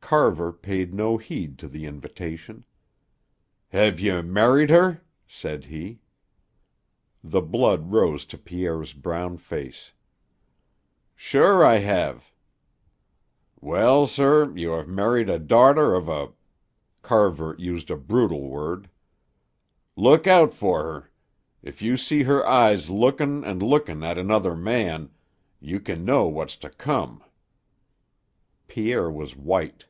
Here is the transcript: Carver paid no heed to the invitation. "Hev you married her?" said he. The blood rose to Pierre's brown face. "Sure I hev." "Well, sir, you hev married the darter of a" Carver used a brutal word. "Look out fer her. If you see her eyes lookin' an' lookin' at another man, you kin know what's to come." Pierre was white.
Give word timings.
Carver 0.00 0.54
paid 0.54 0.94
no 0.94 1.18
heed 1.18 1.58
to 1.58 1.68
the 1.68 1.84
invitation. 1.84 2.64
"Hev 3.68 4.00
you 4.00 4.22
married 4.22 4.70
her?" 4.70 5.02
said 5.26 5.66
he. 5.66 6.00
The 7.22 7.42
blood 7.42 7.92
rose 7.92 8.24
to 8.32 8.38
Pierre's 8.38 8.94
brown 8.94 9.36
face. 9.36 9.92
"Sure 11.14 11.62
I 11.62 11.76
hev." 11.76 12.32
"Well, 13.60 14.06
sir, 14.06 14.50
you 14.56 14.70
hev 14.70 14.88
married 14.88 15.26
the 15.26 15.38
darter 15.38 15.94
of 15.94 16.08
a" 16.08 16.32
Carver 17.02 17.54
used 17.58 17.90
a 17.90 17.96
brutal 17.98 18.48
word. 18.48 18.88
"Look 19.94 20.26
out 20.26 20.54
fer 20.54 20.82
her. 20.84 21.10
If 21.62 21.82
you 21.82 21.98
see 21.98 22.22
her 22.22 22.46
eyes 22.46 22.88
lookin' 22.88 23.44
an' 23.44 23.58
lookin' 23.58 24.02
at 24.02 24.16
another 24.16 24.56
man, 24.56 25.10
you 25.60 25.78
kin 25.80 26.06
know 26.06 26.26
what's 26.28 26.56
to 26.58 26.70
come." 26.70 27.22
Pierre 28.68 29.10
was 29.10 29.36
white. 29.36 29.84